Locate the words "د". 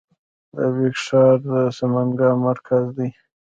0.55-0.57, 1.47-1.49